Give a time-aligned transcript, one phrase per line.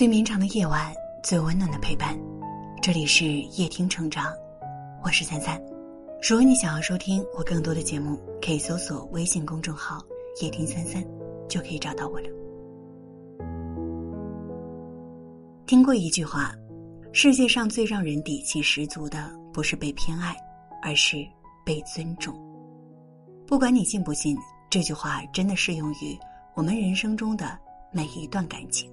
[0.00, 0.90] 最绵长的夜晚，
[1.22, 2.18] 最温暖的陪伴。
[2.80, 4.32] 这里是夜听成长，
[5.04, 5.62] 我是三三。
[6.26, 10.02] 如果你想要收听我更多的节目，可以搜索微信公众号
[10.40, 11.04] “夜听三三”，
[11.50, 12.28] 就可以找到我了。
[15.66, 16.54] 听过一句话：
[17.12, 20.34] 世界上最让人底气十足的，不是被偏爱，
[20.82, 21.18] 而是
[21.62, 22.34] 被尊重。
[23.46, 24.34] 不管你信不信，
[24.70, 26.18] 这句话真的适用于
[26.54, 27.58] 我们人生中的
[27.92, 28.90] 每一段感情。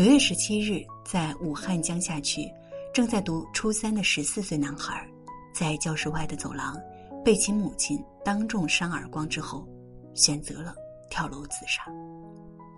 [0.00, 2.50] 九月十七日，在武汉江夏区，
[2.90, 5.06] 正在读初三的十四岁男孩，
[5.52, 6.74] 在教室外的走廊
[7.22, 9.68] 被其母亲当众扇耳光之后，
[10.14, 10.74] 选择了
[11.10, 11.82] 跳楼自杀。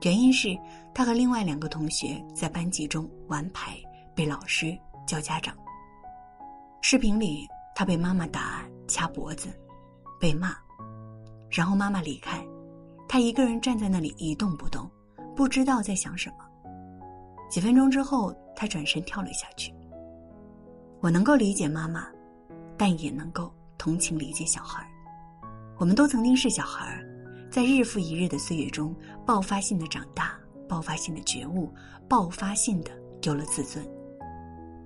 [0.02, 0.48] 原因是
[0.92, 3.78] 他和另外两个同学在班级中玩牌，
[4.16, 4.76] 被老师
[5.06, 5.56] 叫家长。
[6.80, 9.48] 视频里，他被妈妈打、掐脖子，
[10.18, 10.56] 被骂，
[11.48, 12.44] 然后妈妈离开，
[13.08, 14.90] 他一个人站在那里一动不动，
[15.36, 16.48] 不知道在想什么。
[17.52, 19.74] 几分钟之后，他转身跳了下去。
[21.00, 22.06] 我能够理解妈妈，
[22.78, 24.82] 但也能够同情理解小孩
[25.78, 26.98] 我们都曾经是小孩
[27.50, 30.34] 在日复一日的岁月中，爆发性的长大，
[30.66, 31.70] 爆发性的觉悟，
[32.08, 32.90] 爆发性的
[33.24, 33.86] 有了自尊。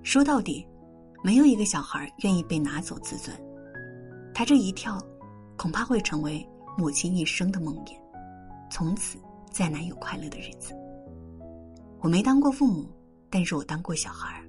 [0.03, 0.67] 说到底，
[1.23, 3.33] 没有一个小孩愿意被拿走自尊。
[4.33, 5.01] 他这一跳，
[5.55, 6.45] 恐怕会成为
[6.77, 7.93] 母亲一生的梦魇，
[8.69, 9.17] 从此
[9.53, 10.73] 再难有快乐的日子。
[11.99, 12.89] 我没当过父母，
[13.29, 14.43] 但是我当过小孩儿。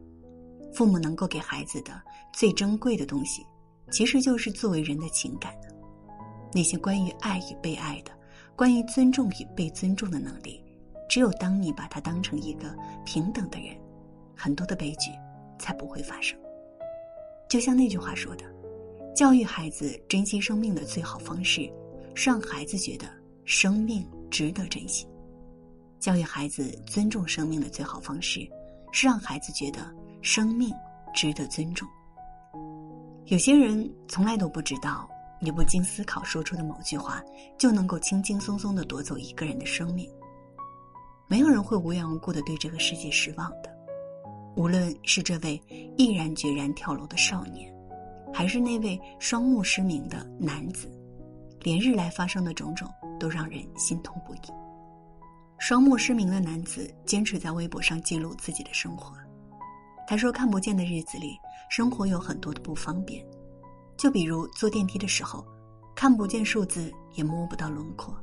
[0.72, 2.00] 父母能够给孩子的
[2.32, 3.44] 最珍贵的东西，
[3.90, 5.52] 其实就是作为人的情感。
[6.52, 8.12] 那些关于爱与被爱的，
[8.54, 10.62] 关于尊重与被尊重的能力，
[11.08, 13.76] 只有当你把他当成一个平等的人，
[14.36, 15.10] 很多的悲剧
[15.58, 16.38] 才不会发生。
[17.48, 18.44] 就像那句话说的
[19.16, 21.68] ：“教育孩子珍惜生命的最好方式，
[22.14, 23.06] 是让孩子觉得
[23.44, 25.08] 生命值得珍惜。”
[25.98, 28.48] 教育孩子尊重生命的最好方式，
[28.92, 29.80] 是让孩子觉得
[30.22, 30.72] 生命
[31.14, 31.88] 值得尊重。
[33.26, 35.08] 有些人从来都不知道，
[35.40, 37.22] 你不经思考说出的某句话，
[37.58, 40.08] 就能够轻轻松松的夺走一个人的生命。
[41.26, 43.70] 没有人会无缘无故的对这个世界失望的，
[44.56, 45.60] 无论是这位
[45.98, 47.70] 毅然决然跳楼的少年，
[48.32, 50.88] 还是那位双目失明的男子，
[51.60, 52.88] 连日来发生的种种，
[53.20, 54.67] 都让人心痛不已。
[55.58, 59.12] 双目失明的男子坚持在微博上记录自己的生活。
[60.06, 61.36] 他说：“看不见的日子里，
[61.68, 63.22] 生活有很多的不方便，
[63.96, 65.44] 就比如坐电梯的时候，
[65.94, 68.14] 看不见数字也摸不到轮廓；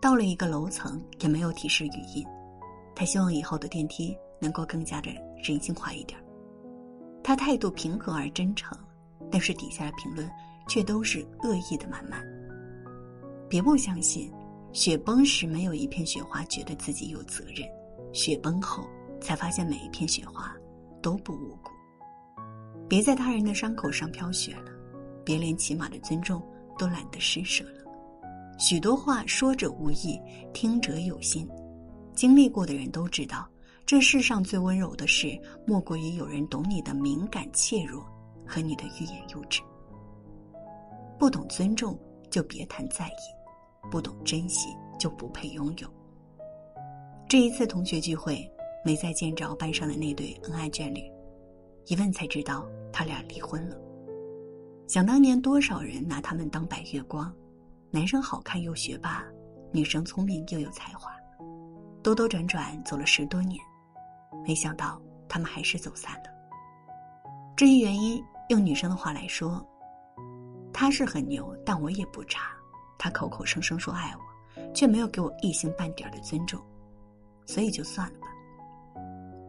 [0.00, 2.26] 到了一个楼层也没有提示语音。
[2.96, 5.10] 他希望以后的电梯能够更加的
[5.44, 6.18] 人性化一点。
[7.22, 8.76] 他态度平和而真诚，
[9.30, 10.28] 但是底下的评论
[10.66, 12.24] 却都是恶意的满满。
[13.46, 14.32] 别不相信。”
[14.78, 17.66] 雪崩时，没有一片雪花觉得自己有责任；
[18.12, 18.84] 雪崩后，
[19.20, 20.54] 才发现每一片雪花
[21.02, 21.70] 都不无辜。
[22.88, 24.70] 别在他人的伤口上飘雪了，
[25.24, 26.40] 别连起码的尊重
[26.78, 27.80] 都懒得施舍了。
[28.56, 30.16] 许多话说者无意，
[30.54, 31.48] 听者有心。
[32.14, 33.50] 经历过的人都知道，
[33.84, 35.36] 这世上最温柔的事，
[35.66, 38.06] 莫过于有人懂你的敏感怯弱
[38.46, 39.60] 和你的欲言又止。
[41.18, 41.98] 不懂尊重，
[42.30, 43.37] 就别谈在意。
[43.90, 44.68] 不懂珍惜
[44.98, 45.88] 就不配拥有。
[47.28, 48.50] 这一次同学聚会，
[48.84, 51.02] 没再见着班上的那对恩爱眷侣，
[51.86, 53.76] 一问才知道他俩离婚了。
[54.86, 57.30] 想当年，多少人拿他们当白月光，
[57.90, 59.24] 男生好看又学霸，
[59.72, 61.10] 女生聪明又有才华，
[62.02, 63.60] 兜兜转转走了十多年，
[64.46, 66.30] 没想到他们还是走散了。
[67.54, 69.62] 至于原因，用女生的话来说，
[70.72, 72.57] 他是很牛，但我也不差。
[72.98, 76.60] 他口口声声说爱我，却没有给我一星半点的尊重，
[77.46, 78.26] 所以就算了吧。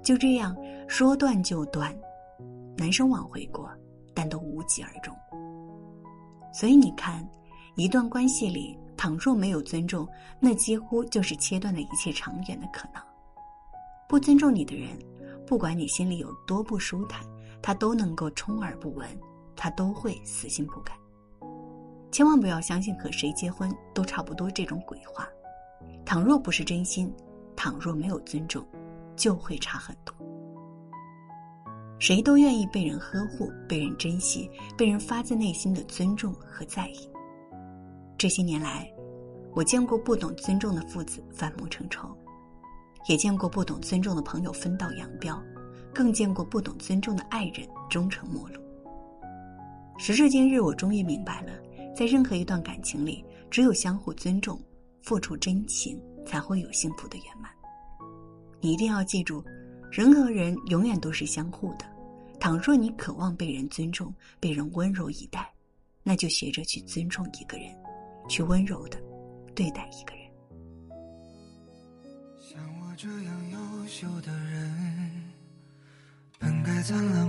[0.04, 0.56] 就这样
[0.88, 1.94] 说断就断，
[2.78, 3.70] 男生挽回过，
[4.14, 5.14] 但都无疾而终。
[6.54, 7.28] 所以你看，
[7.76, 10.08] 一段关系里，倘若没有尊重，
[10.40, 13.02] 那几乎就是切断了一切长远的可能。
[14.08, 14.90] 不尊重你的人，
[15.46, 17.24] 不管你心里有多不舒坦，
[17.62, 19.08] 他都能够充耳不闻，
[19.56, 20.94] 他都会死心不改。
[22.12, 25.28] 千万不要相信和谁结婚都差不多这种鬼话。
[26.06, 27.14] 倘若不是真心，
[27.56, 28.66] 倘若没有尊重，
[29.16, 30.16] 就会差很多。
[32.00, 37.10] 谁都愿意被人呵护、被人珍惜、被人发自内心的尊重和在意。
[38.18, 38.90] 这些年来，
[39.54, 42.10] 我见过不懂尊重的父子反目成仇，
[43.08, 45.42] 也见过不懂尊重的朋友分道扬镳，
[45.94, 48.62] 更见过不懂尊重的爱人终成陌路。
[49.98, 51.52] 时至今日，我终于明白了。
[52.00, 54.58] 在任何一段感情里，只有相互尊重、
[55.02, 57.52] 付出真情，才会有幸福的圆满。
[58.62, 59.44] 你一定要记住，
[59.92, 61.86] 人和人永远都是相互的。
[62.40, 65.54] 倘若你渴望被人尊重、被人温柔以待，
[66.02, 67.68] 那就学着去尊重一个人，
[68.30, 68.98] 去温柔的
[69.54, 70.24] 对待一个人。
[72.40, 75.34] 像我这样优秀的人，
[76.40, 77.29] 本该灿烂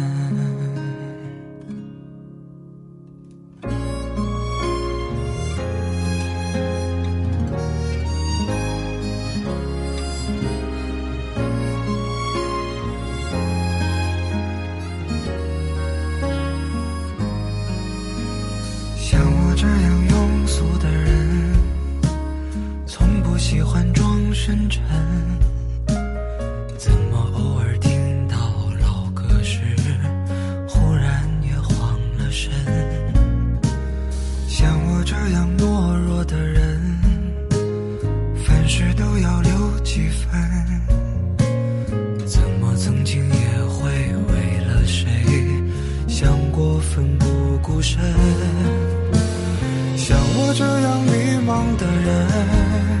[23.41, 24.83] 喜欢装深沉。
[26.77, 28.37] 怎么偶尔听到
[28.79, 29.59] 老歌时，
[30.67, 32.51] 忽然也慌了神？
[34.47, 36.79] 像我这样懦弱的人，
[38.45, 40.39] 凡事都要留几分。
[42.27, 45.09] 怎么曾经也会为了谁
[46.07, 47.99] 想过奋不顾身？
[49.97, 51.11] 像我这样迷
[51.47, 53.00] 茫的人，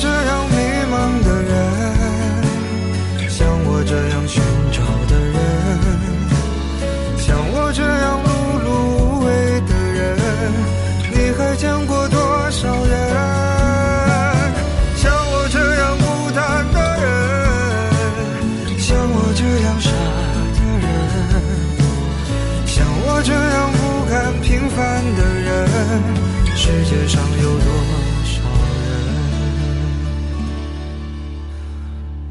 [0.00, 0.37] 这样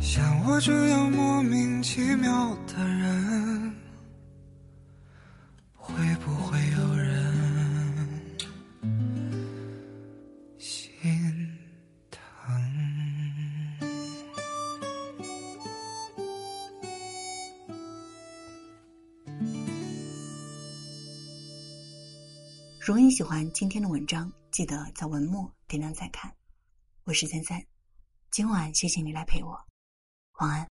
[0.07, 3.75] 像我这样莫名其妙的人，
[5.75, 5.94] 会
[6.24, 8.39] 不会有人
[10.57, 11.12] 心
[12.09, 12.21] 疼？
[22.80, 26.33] 如果你喜欢今天的文章，记得在文末点亮再看。
[27.03, 27.62] 我是三三，
[28.31, 29.66] 今晚谢谢你来陪我，
[30.38, 30.65] 晚安。